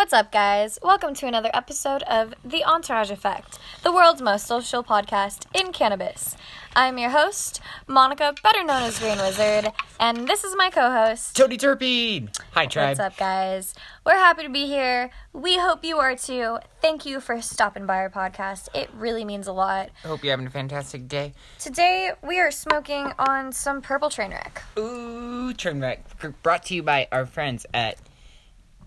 [0.00, 0.78] What's up, guys?
[0.82, 6.38] Welcome to another episode of The Entourage Effect, the world's most social podcast in cannabis.
[6.74, 11.36] I'm your host, Monica, better known as Green Wizard, and this is my co host.
[11.36, 12.34] Tony Terpene.
[12.52, 12.96] Hi, tribe.
[12.96, 13.74] What's up, guys?
[14.06, 15.10] We're happy to be here.
[15.34, 16.60] We hope you are too.
[16.80, 18.74] Thank you for stopping by our podcast.
[18.74, 19.90] It really means a lot.
[20.02, 21.34] Hope you're having a fantastic day.
[21.58, 24.62] Today, we are smoking on some Purple Trainwreck.
[24.78, 25.98] Ooh, Trainwreck.
[26.42, 27.98] Brought to you by our friends at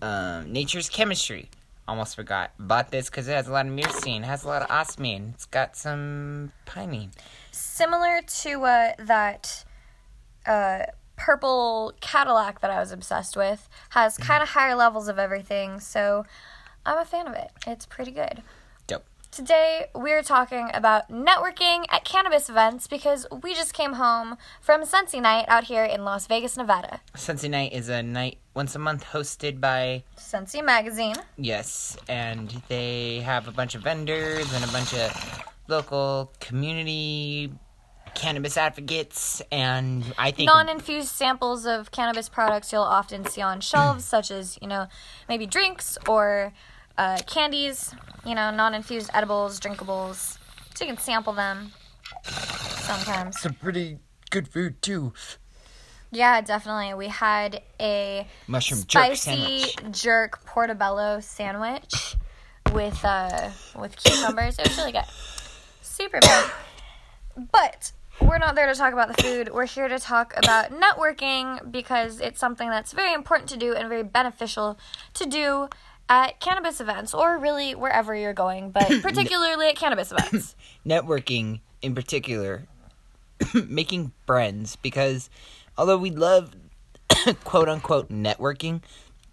[0.04, 1.48] um, Nature's Chemistry.
[1.88, 2.52] Almost forgot.
[2.58, 5.34] Bought this because it has a lot of myrcene, has a lot of ocimene.
[5.34, 7.10] It's got some pinene.
[7.52, 9.64] Similar to uh, that
[10.46, 10.80] uh,
[11.16, 16.24] purple Cadillac that I was obsessed with, has kind of higher levels of everything, so
[16.84, 17.50] I'm a fan of it.
[17.66, 18.42] It's pretty good.
[19.34, 25.18] Today, we're talking about networking at cannabis events because we just came home from Sensi
[25.18, 27.00] Night out here in Las Vegas, Nevada.
[27.16, 31.16] Sensi Night is a night once a month hosted by Sensi Magazine.
[31.36, 37.52] Yes, and they have a bunch of vendors and a bunch of local community
[38.14, 44.04] cannabis advocates and I think non-infused samples of cannabis products you'll often see on shelves
[44.04, 44.86] such as, you know,
[45.28, 46.52] maybe drinks or
[46.98, 50.38] uh, candies, you know, non-infused edibles, drinkables.
[50.74, 51.72] So you can sample them
[52.24, 53.40] sometimes.
[53.40, 53.98] some pretty
[54.30, 55.12] good food too.
[56.10, 56.94] Yeah, definitely.
[56.94, 60.00] We had a Mushroom jerk spicy sandwich.
[60.00, 62.16] jerk portobello sandwich
[62.72, 64.58] with uh with cucumbers.
[64.58, 65.04] It was really good.
[65.82, 66.50] Super good.
[67.52, 69.50] But we're not there to talk about the food.
[69.52, 73.88] We're here to talk about networking because it's something that's very important to do and
[73.88, 74.78] very beneficial
[75.14, 75.68] to do
[76.08, 80.54] at cannabis events or really wherever you're going, but particularly at cannabis events.
[80.86, 82.66] networking in particular,
[83.66, 85.30] making friends because
[85.76, 86.54] although we love
[87.44, 88.82] quote unquote networking,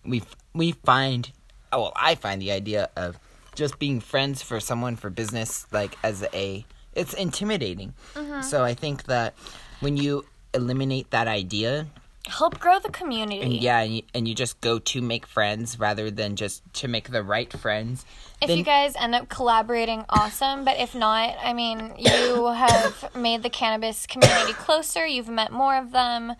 [0.05, 1.31] we we find
[1.71, 3.17] oh, well I find the idea of
[3.55, 7.93] just being friends for someone for business like as a it's intimidating.
[8.15, 8.41] Mm-hmm.
[8.41, 9.33] So I think that
[9.79, 11.87] when you eliminate that idea
[12.27, 13.41] Help grow the community.
[13.41, 16.87] and yeah and you, and you just go to make friends rather than just to
[16.87, 18.05] make the right friends
[18.41, 20.63] If then you guys end up collaborating, awesome.
[20.63, 25.05] But if not, I mean, you have made the cannabis community closer.
[25.05, 26.35] You've met more of them,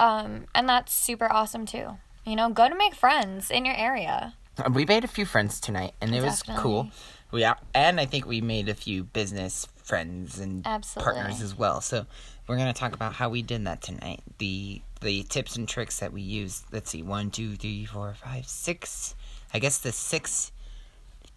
[0.00, 1.98] um, and that's super awesome too.
[2.24, 4.34] You know, go to make friends in your area.
[4.72, 6.90] We made a few friends tonight, and it was cool.
[7.30, 11.12] We and I think we made a few business friends and Absolutely.
[11.12, 11.80] partners as well.
[11.80, 12.06] So
[12.48, 14.20] we're gonna talk about how we did that tonight.
[14.38, 16.64] The the tips and tricks that we used.
[16.72, 19.14] Let's see, one, two, three, four, five, six.
[19.54, 20.50] I guess the six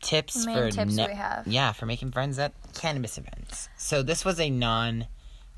[0.02, 1.46] tips Main for tips have.
[1.46, 3.70] yeah for making friends at cannabis events.
[3.78, 5.08] So this was a non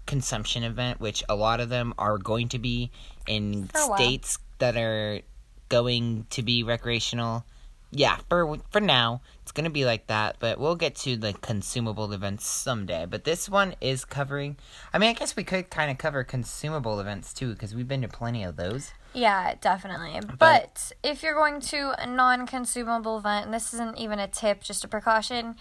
[0.06, 2.92] consumption event, which a lot of them are going to be
[3.28, 3.98] in For a while.
[3.98, 5.22] states that are
[5.70, 7.46] going to be recreational.
[7.96, 10.38] Yeah, for for now, it's gonna be like that.
[10.40, 13.06] But we'll get to the consumable events someday.
[13.06, 14.58] But this one is covering.
[14.92, 18.02] I mean, I guess we could kind of cover consumable events too, because we've been
[18.02, 18.92] to plenty of those.
[19.14, 20.20] Yeah, definitely.
[20.40, 24.84] But, if you're going to a non-consumable event, and this isn't even a tip, just
[24.84, 25.56] a precaution,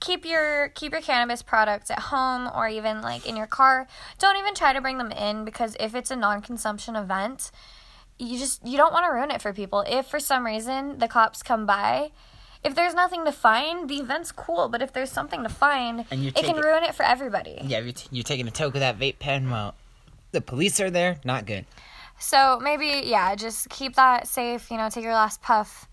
[0.00, 3.86] keep your keep your cannabis products at home or even like in your car.
[4.18, 7.52] Don't even try to bring them in because if it's a non-consumption event,
[8.18, 9.84] you just you don't want to ruin it for people.
[9.86, 12.10] If for some reason the cops come by,
[12.64, 16.34] if there's nothing to find, the event's cool, but if there's something to find, it
[16.34, 18.98] can it, ruin it for everybody yeah you're, t- you're taking a toke of that
[18.98, 19.74] vape pen while
[20.32, 21.18] the police are there.
[21.24, 21.66] Not good.
[22.18, 25.88] So maybe yeah, just keep that safe, you know, take your last puff.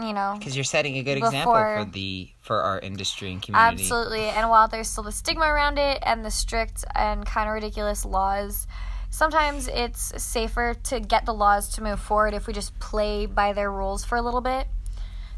[0.00, 3.82] You know, Because you're setting a good example for the for our industry and community.
[3.82, 4.26] Absolutely.
[4.26, 8.04] And while there's still the stigma around it and the strict and kind of ridiculous
[8.04, 8.68] laws,
[9.10, 13.52] sometimes it's safer to get the laws to move forward if we just play by
[13.52, 14.66] their rules for a little bit.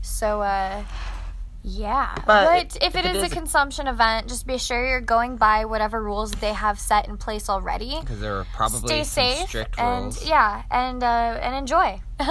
[0.03, 0.83] So, uh,
[1.63, 2.15] yeah.
[2.27, 6.03] But But, if it is, a consumption event, just be sure you're going by whatever
[6.03, 7.99] rules they have set in place already.
[8.01, 10.25] Because there are probably Stay safe strict and rules.
[10.27, 12.01] yeah, and uh, and enjoy.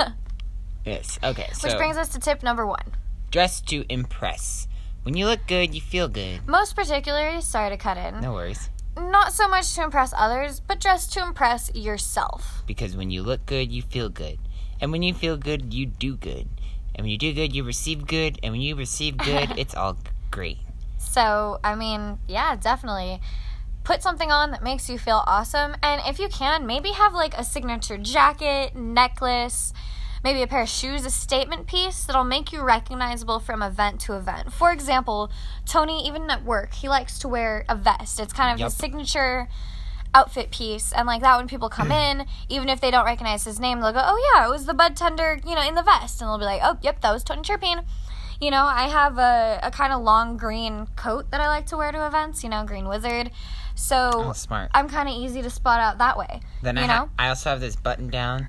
[0.85, 1.19] Yes.
[1.23, 1.49] Okay.
[1.53, 2.85] So Which brings us to tip number one.
[3.31, 4.67] dress to impress.
[5.03, 6.47] When you look good, you feel good.
[6.47, 8.21] Most particularly, sorry to cut in.
[8.21, 8.69] No worries.
[8.97, 12.63] Not so much to impress others, but just to impress yourself.
[12.65, 14.39] Because when you look good, you feel good.
[14.81, 16.47] And when you feel good, you do good.
[16.95, 18.39] And when you do good, you receive good.
[18.43, 19.97] And when you receive good, it's all
[20.31, 20.57] great.
[20.97, 23.21] So, I mean, yeah, definitely.
[23.83, 25.75] Put something on that makes you feel awesome.
[25.81, 29.73] And if you can, maybe have like a signature jacket, necklace,
[30.23, 34.13] maybe a pair of shoes, a statement piece that'll make you recognizable from event to
[34.17, 34.51] event.
[34.53, 35.31] For example,
[35.65, 38.19] Tony, even at work, he likes to wear a vest.
[38.19, 39.47] It's kind of his signature
[40.13, 43.59] outfit piece and like that when people come in even if they don't recognize his
[43.59, 46.19] name they'll go oh yeah it was the bud tender you know in the vest
[46.19, 47.85] and they'll be like oh yep that was tony terpene
[48.41, 51.77] you know i have a, a kind of long green coat that i like to
[51.77, 53.29] wear to events you know green wizard
[53.75, 54.71] so Oh, smart.
[54.73, 57.29] i'm kind of easy to spot out that way Then you I, know ha- I
[57.29, 58.47] also have this button down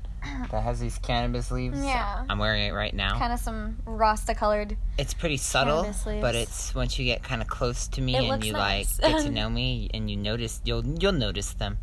[0.51, 1.83] that has these cannabis leaves.
[1.85, 2.25] Yeah.
[2.29, 3.19] I'm wearing it right now.
[3.19, 7.49] kind of some rasta colored It's pretty subtle, but it's once you get kind of
[7.49, 9.01] close to me It and you nice.
[9.01, 11.79] like get to know me and you notice you'll you'll notice them.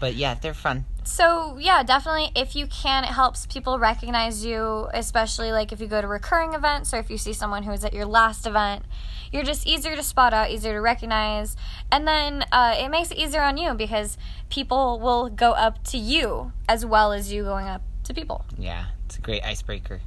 [0.00, 0.86] But yeah, they're fun.
[1.04, 2.30] So yeah, definitely.
[2.34, 6.54] If you can, it helps people recognize you, especially like if you go to recurring
[6.54, 8.84] events or if you see someone who was at your last event.
[9.32, 11.56] You're just easier to spot out, easier to recognize,
[11.92, 14.18] and then uh, it makes it easier on you because
[14.48, 18.44] people will go up to you as well as you going up to people.
[18.58, 20.00] Yeah, it's a great icebreaker.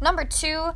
[0.00, 0.70] Number two,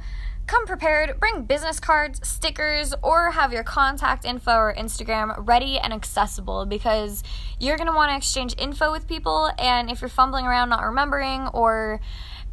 [0.46, 1.18] come prepared.
[1.20, 7.22] Bring business cards, stickers, or have your contact info or Instagram ready and accessible because
[7.58, 9.50] you're going to want to exchange info with people.
[9.58, 12.00] And if you're fumbling around not remembering, or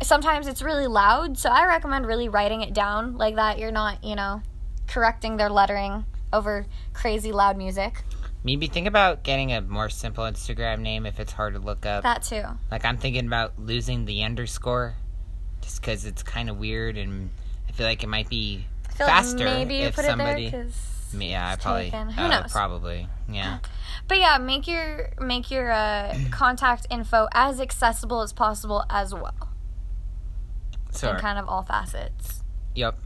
[0.01, 3.59] sometimes it's really loud, so I recommend really writing it down like that.
[3.59, 4.41] You're not, you know,
[4.87, 8.03] correcting their lettering over crazy loud music.
[8.43, 12.03] Maybe think about getting a more simple Instagram name if it's hard to look up.
[12.03, 12.43] That too.
[12.71, 14.95] Like I'm thinking about losing the underscore,
[15.61, 17.31] just because it's kind of weird and
[17.69, 20.49] I feel like it might be faster like maybe if somebody.
[20.49, 20.67] there
[21.17, 21.89] yeah, I probably.
[21.89, 22.51] Who uh, knows?
[22.51, 23.07] Probably.
[23.29, 23.59] Yeah.
[24.07, 29.49] But yeah, make your make your uh, contact info as accessible as possible as well,
[30.89, 31.11] So.
[31.11, 32.41] in kind of all facets.
[32.73, 32.97] Yep.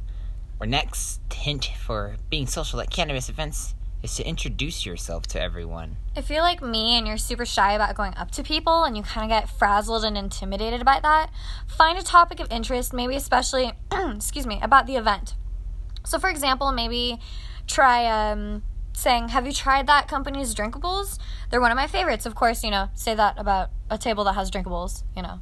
[0.61, 5.95] Our next hint for being social at cannabis events is to introduce yourself to everyone.
[6.15, 9.01] If you're like me and you're super shy about going up to people and you
[9.03, 11.31] kind of get frazzled and intimidated by that,
[11.67, 15.35] find a topic of interest, maybe especially, excuse me, about the event.
[16.05, 17.17] So, for example, maybe
[17.65, 21.17] try um, saying, Have you tried that company's drinkables?
[21.49, 22.25] They're one of my favorites.
[22.25, 25.39] Of course, you know, say that about a table that has drinkables, you know.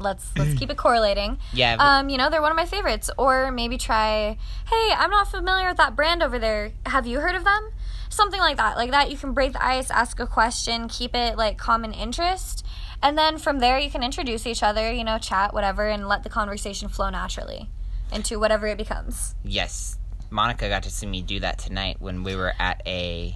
[0.00, 1.38] Let's let's keep it correlating.
[1.52, 1.76] Yeah.
[1.76, 3.10] but- Um, you know, they're one of my favorites.
[3.18, 4.38] Or maybe try,
[4.70, 6.70] hey, I'm not familiar with that brand over there.
[6.86, 7.70] Have you heard of them?
[8.10, 8.76] Something like that.
[8.76, 12.64] Like that, you can break the ice, ask a question, keep it like common interest.
[13.02, 16.24] And then from there, you can introduce each other, you know, chat, whatever, and let
[16.24, 17.68] the conversation flow naturally
[18.12, 19.34] into whatever it becomes.
[19.44, 19.98] yes,
[20.30, 23.34] Monica got to see me do that tonight when we were at a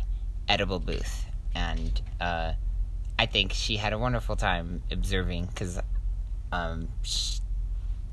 [0.48, 1.24] edible booth,
[1.54, 2.52] and uh,
[3.18, 5.78] I think she had a wonderful time observing because,
[6.50, 6.88] um,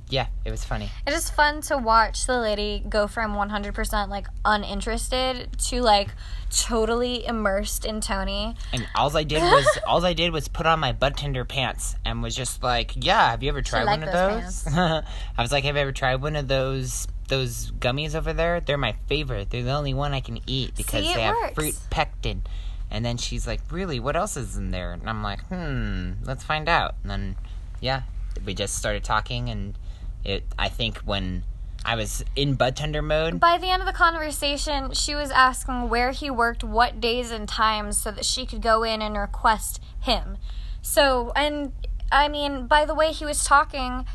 [0.09, 0.89] yeah, it was funny.
[1.05, 6.09] It is fun to watch the lady go from 100% like uninterested to like
[6.49, 8.55] totally immersed in Tony.
[8.73, 11.95] And all I did was all I did was put on my bud tender pants
[12.05, 15.03] and was just like, "Yeah, have you ever tried like one of those those?" I
[15.41, 18.59] was like, "Have you ever tried one of those those gummies over there?
[18.59, 19.51] They're my favorite.
[19.51, 21.53] They're the only one I can eat because See, they have works.
[21.53, 22.43] fruit pectin."
[22.91, 23.99] And then she's like, "Really?
[23.99, 27.35] What else is in there?" And I'm like, "Hmm, let's find out." And then,
[27.79, 28.01] yeah,
[28.43, 29.77] we just started talking, and
[30.23, 30.43] it.
[30.57, 31.43] I think when
[31.85, 35.89] I was in bud tender mode, By the end of the conversation, she was asking
[35.89, 39.81] where he worked, what days and times, so that she could go in and request
[40.01, 40.37] him.
[40.81, 41.71] So, and
[42.11, 44.05] I mean, by the way he was talking,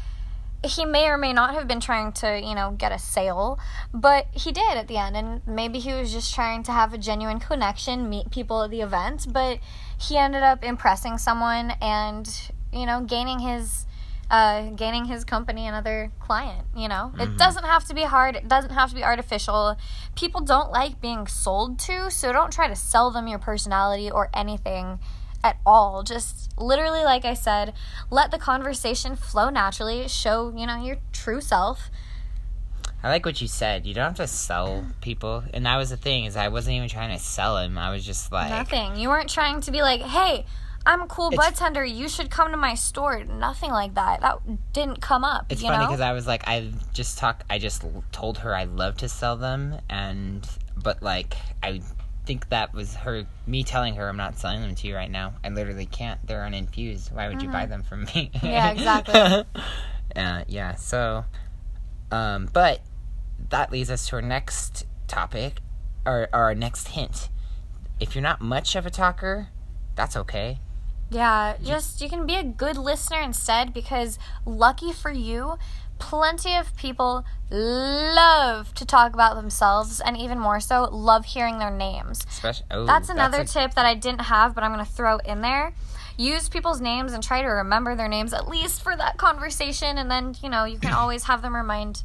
[0.63, 3.59] he may or may not have been trying to, you know, get a sale,
[3.93, 5.17] but he did at the end.
[5.17, 8.81] And maybe he was just trying to have a genuine connection, meet people at the
[8.81, 9.59] event, but
[9.99, 13.87] he ended up impressing someone and, you know, gaining his.
[14.31, 17.13] Uh, gaining his company another client, you know?
[17.21, 19.77] It doesn't have to be hard, it doesn't have to be artificial.
[20.17, 24.31] People don't like being sold to, so don't try to sell them your personality or
[24.33, 24.99] anything
[25.45, 26.03] at all.
[26.03, 27.75] Just literally, like I said,
[28.11, 31.91] let the conversation flow naturally, show, you know, your true self.
[33.03, 33.85] I like what you said.
[33.85, 36.89] You don't have to sell people, and that was the thing is I wasn't even
[36.89, 37.77] trying to sell him.
[37.77, 38.97] I was just like, Nothing.
[38.97, 40.47] You weren't trying to be like, hey,
[40.87, 41.85] I'm a cool It's- tender.
[41.85, 43.25] You should come to my store.
[43.25, 44.21] Nothing like that.
[44.21, 45.47] That didn't come up.
[45.51, 47.43] It's funny because I was like, I just talk.
[47.49, 51.81] I just told her I love to sell them, and but like I
[52.27, 55.35] think that was her me telling her I'm not selling them to you right now.
[55.45, 56.25] I literally can't.
[56.27, 57.13] They're uninfused.
[57.15, 58.31] Why would you buy them from me?
[58.35, 58.47] Mm-hmm.
[58.47, 59.15] Yeah, exactly.
[60.17, 60.75] uh, yeah.
[60.75, 61.25] So,
[62.11, 62.81] um, but
[63.51, 65.61] that leads us to our next topic,
[66.07, 67.29] or, or our next hint.
[68.01, 69.49] If you're not much of a talker,
[69.95, 70.59] that's okay.
[71.11, 75.57] Yeah, just you can be a good listener instead because lucky for you,
[75.99, 81.71] plenty of people love to talk about themselves and even more so love hearing their
[81.71, 82.25] names.
[82.29, 85.19] Especially, oh, That's another a- tip that I didn't have, but I'm going to throw
[85.19, 85.73] in there.
[86.17, 90.11] Use people's names and try to remember their names at least for that conversation and
[90.11, 92.03] then, you know, you can always have them remind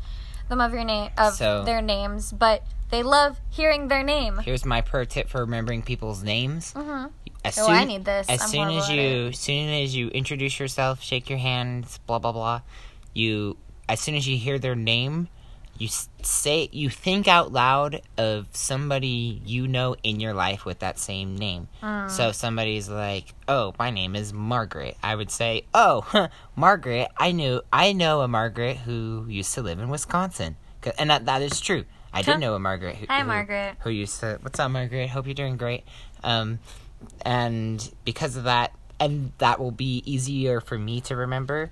[0.49, 4.39] them of your name of So- their names, but they love hearing their name.
[4.39, 6.73] Here's my pro tip for remembering people's names.
[6.73, 7.11] Mhm.
[7.43, 8.27] As Oh, soon I need this.
[8.29, 12.19] as I'm soon as you as soon as you introduce yourself, shake your hands, blah
[12.19, 12.61] blah blah.
[13.13, 15.29] You as soon as you hear their name,
[15.77, 15.87] you
[16.21, 21.37] say you think out loud of somebody you know in your life with that same
[21.37, 21.69] name.
[21.81, 22.11] Mm.
[22.11, 26.27] So if somebody's like, "Oh, my name is Margaret," I would say, "Oh,
[26.57, 30.57] Margaret, I knew I know a Margaret who used to live in Wisconsin."
[30.97, 31.85] and that that is true.
[32.13, 32.95] I did know a Margaret.
[32.95, 33.75] Who, Hi, who- Margaret.
[33.81, 34.39] Who used to?
[34.41, 35.09] What's up, Margaret?
[35.09, 35.83] Hope you're doing great.
[36.23, 36.59] Um,
[37.21, 41.71] and because of that, and that will be easier for me to remember.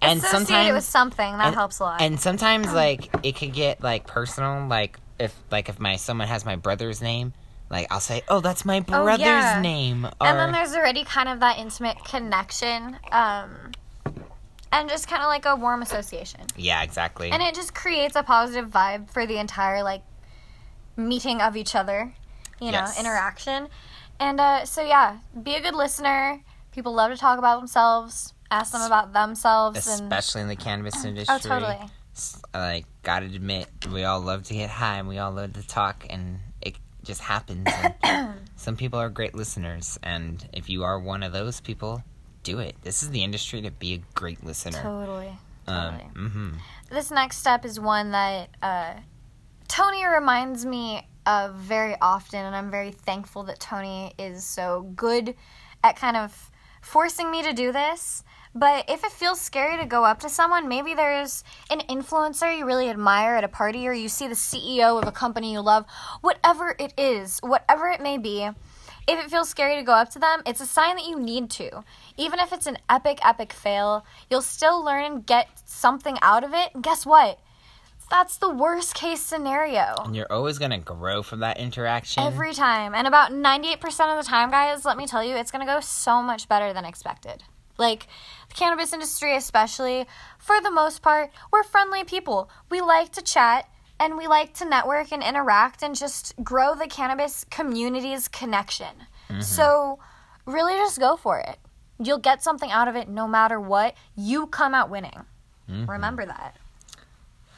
[0.00, 2.00] And Associate sometimes it with something that and- helps a lot.
[2.02, 6.44] and sometimes like it could get like personal like if like if my someone has
[6.44, 7.32] my brother's name
[7.70, 9.60] like i'll say oh that's my brother's yeah.
[9.60, 13.70] name or and then there's already kind of that intimate connection, um,
[14.72, 16.40] and just kind of like a warm association.
[16.56, 20.02] yeah exactly And it just creates a positive vibe for the entire like
[20.96, 22.12] meeting of each other,
[22.60, 22.98] you know, Yes.
[22.98, 23.68] interaction.
[24.22, 26.40] And uh, so yeah, be a good listener.
[26.70, 28.34] People love to talk about themselves.
[28.52, 31.78] Ask them about themselves and especially in the cannabis industry oh, totally.
[32.52, 36.06] Like gotta admit we all love to get high and we all love to talk
[36.10, 37.66] and it just happens
[38.56, 42.04] some people are great listeners and if you are one of those people
[42.42, 45.32] do it this is the industry to be a great listener Totally.
[45.66, 46.10] um, totally.
[46.28, 46.50] hmm
[46.90, 48.92] This next step is one that uh,
[49.66, 55.34] Tony reminds me of very often, and I'm very thankful that Tony is so good
[55.84, 56.50] at kind of
[56.80, 58.24] forcing me to do this.
[58.54, 62.66] But if it feels scary to go up to someone, maybe there's an influencer you
[62.66, 65.86] really admire at a party, or you see the CEO of a company you love,
[66.20, 68.50] whatever it is, whatever it may be.
[69.08, 71.50] If it feels scary to go up to them, it's a sign that you need
[71.52, 71.82] to.
[72.16, 76.52] Even if it's an epic, epic fail, you'll still learn and get something out of
[76.52, 76.74] it.
[76.74, 77.40] And guess what?
[78.10, 79.94] That's the worst case scenario.
[80.04, 82.94] and you're always gonna grow from that interaction Every time.
[82.94, 85.80] And about 98% of the time, guys, let me tell you, it's going to go
[85.80, 87.42] so much better than expected.
[87.78, 88.06] Like,
[88.48, 90.06] the cannabis industry, especially,
[90.38, 92.50] for the most part, we're friendly people.
[92.70, 93.68] We like to chat
[93.98, 99.06] and we like to network and interact and just grow the cannabis community's connection.
[99.28, 99.40] Mm-hmm.
[99.40, 99.98] So,
[100.44, 101.58] really just go for it.
[101.98, 103.94] You'll get something out of it no matter what.
[104.16, 105.24] You come out winning.
[105.70, 105.90] Mm-hmm.
[105.90, 106.56] Remember that.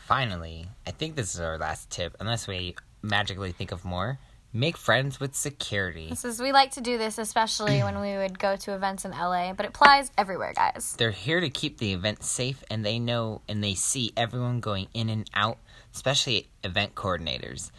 [0.04, 4.18] Finally, I think this is our last tip, unless we magically think of more.
[4.52, 6.10] Make friends with security.
[6.10, 9.12] This is we like to do this especially when we would go to events in
[9.12, 10.94] LA, but it applies everywhere, guys.
[10.98, 14.88] They're here to keep the event safe, and they know and they see everyone going
[14.92, 15.56] in and out,
[15.94, 17.70] especially event coordinators.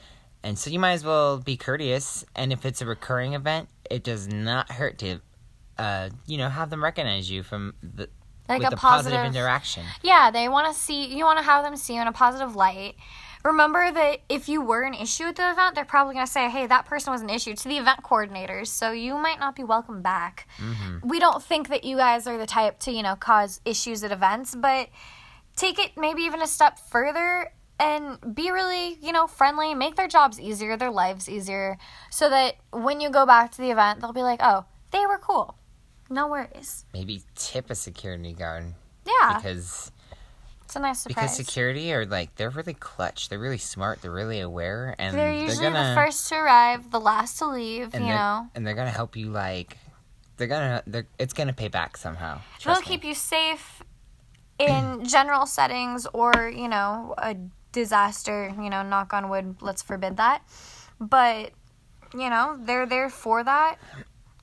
[0.41, 2.25] And so you might as well be courteous.
[2.35, 5.19] And if it's a recurring event, it does not hurt to,
[5.77, 8.09] uh, you know, have them recognize you from the
[8.47, 9.83] Like a the positive, positive- interaction.
[10.03, 12.55] Yeah, they want to see you want to have them see you in a positive
[12.55, 12.95] light.
[13.43, 16.49] Remember that if you were an issue at the event, they're probably going to say,
[16.49, 19.63] "Hey, that person was an issue" to the event coordinators, so you might not be
[19.63, 20.47] welcome back.
[20.57, 21.07] Mm-hmm.
[21.07, 24.11] We don't think that you guys are the type to, you know, cause issues at
[24.11, 24.89] events, but
[25.55, 30.07] take it maybe even a step further and be really, you know, friendly, make their
[30.07, 31.77] jobs easier, their lives easier,
[32.09, 35.19] so that when you go back to the event, they'll be like, "Oh, they were
[35.19, 35.55] cool."
[36.09, 36.85] No worries.
[36.93, 38.73] Maybe tip a security guard
[39.05, 39.91] Yeah, because
[40.63, 41.15] it's a nice surprise.
[41.15, 43.29] because security are like they're really clutch.
[43.29, 44.01] They're really smart.
[44.01, 47.47] They're really aware, and They're they're usually gonna the first to arrive, the last to
[47.47, 48.47] leave, you they're, know.
[48.55, 49.77] and they're gonna help you like
[50.37, 52.39] they're gonna they're it's gonna pay back somehow.
[52.63, 53.81] They'll keep you safe
[54.59, 57.35] in general settings or, you know, a
[57.71, 60.41] disaster, you know, knock on wood, let's forbid that.
[60.99, 61.51] But,
[62.13, 63.77] you know, they're there for that.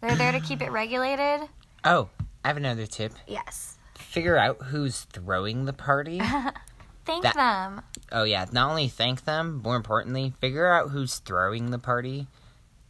[0.03, 1.49] They're there to keep it regulated.
[1.85, 2.09] Oh,
[2.45, 3.13] I have another tip.
[3.27, 3.79] Yes.
[3.95, 6.21] Figure out who's throwing the party.
[7.05, 7.83] Thank That- them.
[8.13, 12.27] oh yeah, not only thank them, more importantly, figure out who's throwing the party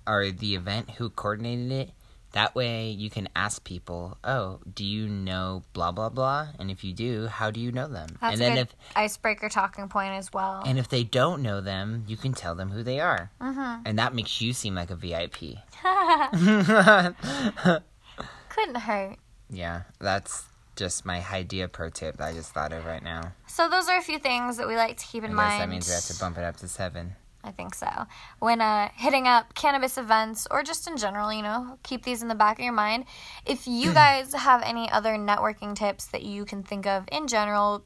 [0.07, 1.91] or the event, who coordinated it.
[2.33, 6.83] That way you can ask people, "Oh, do you know blah blah blah?" And if
[6.83, 8.09] you do, how do you know them?
[8.21, 10.63] That's and a then good if icebreaker talking point as well.
[10.67, 13.31] and if they don't know them, you can tell them who they are.
[13.41, 13.83] Mhm.
[13.85, 15.59] And that makes you seem like a VIP.
[18.49, 19.17] Couldn't hurt.
[19.51, 20.45] yeah, that's
[20.77, 23.33] just my idea pro tip that I just thought of right now.
[23.47, 25.61] So those are a few things that we like to keep in I mind.
[25.63, 27.17] that means we have to bump it up to seven.
[27.45, 27.89] I think so.
[28.39, 32.29] When uh, hitting up cannabis events or just in general, you know, keep these in
[32.29, 33.05] the back of your mind.
[33.45, 37.85] If you guys have any other networking tips that you can think of in general,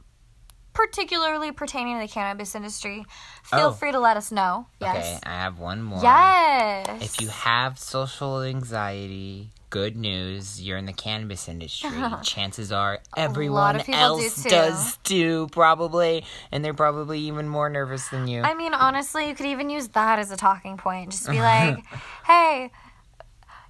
[0.75, 3.05] particularly pertaining to the cannabis industry,
[3.43, 3.73] feel Oh.
[3.73, 4.67] free to let us know.
[4.83, 5.21] Okay, Yes.
[5.25, 6.03] I have one more.
[6.03, 7.03] Yes.
[7.03, 12.03] If you have social anxiety, good news, you're in the cannabis industry.
[12.23, 14.49] Chances are everyone do else too.
[14.49, 16.25] does too, probably.
[16.53, 18.43] And they're probably even more nervous than you.
[18.43, 21.11] I mean, honestly, you could even use that as a talking point.
[21.11, 21.85] Just be like,
[22.27, 22.71] hey,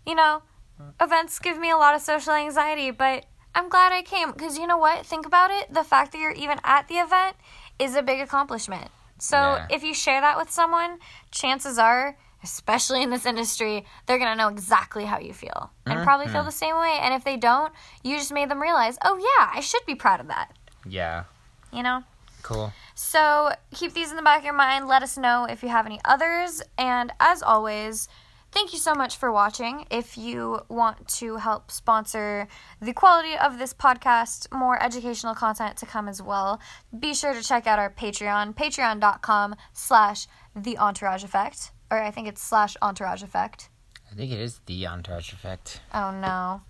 [0.07, 0.43] you know,
[1.01, 4.67] events give me a lot of social anxiety, but I'm glad I came because you
[4.67, 5.07] know what?
[5.07, 5.73] Think about it.
[5.73, 7.37] The fact that you're even at the event
[7.79, 8.91] is a big accomplishment.
[9.19, 9.67] So Yeah.
[9.71, 10.99] if you share that with someone,
[11.31, 16.05] chances are, especially in this industry, they're going to know exactly how you feel and
[16.05, 16.47] probably feel mm-hmm.
[16.47, 16.97] the same way.
[17.01, 17.73] And if they don't,
[18.05, 20.57] you just made them realize, oh, yeah, I should be proud of that.
[20.89, 21.25] Yeah.
[21.73, 22.05] You know?
[22.43, 22.73] Cool.
[22.95, 24.87] So keep these in the back of your mind.
[24.87, 26.63] Let us know if you have any others.
[26.79, 28.09] And as always,
[28.53, 29.85] thank you so much for watching.
[29.91, 32.47] If you want to help sponsor
[32.81, 36.61] the quality of this podcast, more educational content to come as well,
[36.97, 41.73] be sure to check out our Patreon, patreon.com slash the entourage effect.
[41.91, 43.69] Or I think it's slash entourage effect.
[44.11, 45.81] I think it is the entourage effect.
[45.93, 46.63] Oh no.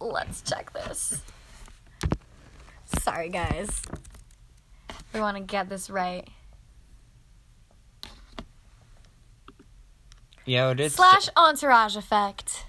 [0.00, 1.22] Let's check this.
[3.00, 3.82] Sorry, guys.
[5.14, 6.28] We want to get this right.
[10.44, 10.94] Yeah, it is.
[10.94, 12.66] Slash entourage effect.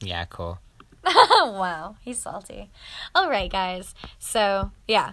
[0.00, 0.58] Yeah, cool.
[1.04, 2.70] wow, he's salty.
[3.14, 3.94] All right, guys.
[4.18, 5.12] So, yeah.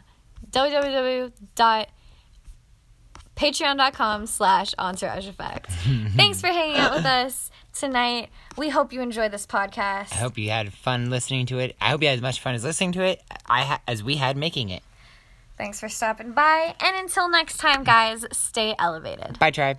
[3.41, 5.67] www.patreon.com slash entourage effect.
[6.15, 8.29] Thanks for hanging out with us tonight.
[8.57, 10.13] We hope you enjoy this podcast.
[10.13, 11.75] I hope you had fun listening to it.
[11.81, 14.15] I hope you had as much fun as listening to it I ha- as we
[14.17, 14.83] had making it.
[15.57, 16.73] Thanks for stopping by.
[16.79, 19.37] And until next time, guys, stay elevated.
[19.37, 19.77] Bye, tribe.